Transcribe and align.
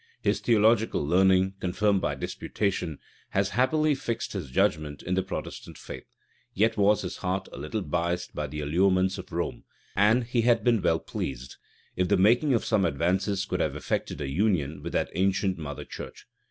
His 0.23 0.39
theological 0.39 1.05
learning, 1.05 1.53
confirmed 1.59 2.01
by 2.01 2.15
disputation, 2.15 2.97
has 3.37 3.49
happily 3.49 3.93
fixed 3.93 4.33
his 4.33 4.49
judgment 4.49 5.03
in 5.03 5.13
the 5.13 5.21
Protestant 5.21 5.77
faith; 5.77 6.07
yet 6.55 6.75
was 6.75 7.03
his 7.03 7.17
heart 7.17 7.47
a 7.53 7.59
little 7.59 7.83
biased 7.83 8.33
by 8.33 8.47
the 8.47 8.61
allurements 8.61 9.19
of 9.19 9.31
Rome; 9.31 9.63
and 9.95 10.23
he 10.23 10.41
had 10.41 10.63
been 10.63 10.81
well 10.81 10.97
pleased, 10.97 11.57
if 11.95 12.07
the 12.07 12.17
making 12.17 12.55
of 12.55 12.65
some 12.65 12.83
advances 12.83 13.45
could 13.45 13.59
have 13.59 13.75
effected 13.75 14.19
a 14.21 14.27
union 14.27 14.81
with 14.81 14.93
that 14.93 15.11
ancient 15.13 15.59
mother 15.59 15.85
church. 15.85 16.25